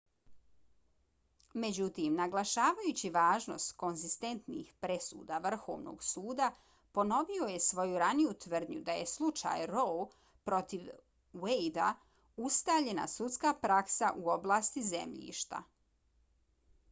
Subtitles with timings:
[1.63, 6.47] međutim naglašavajući važnost konzistentnih presuda vrhovnog suda
[6.97, 10.07] ,ponovio je svoju raniju tvrdnju da je slučaj roe
[10.51, 10.87] protiv
[11.45, 11.91] wade-a
[12.49, 15.61] ustaljena sudska praksa u oblasti zemljišta.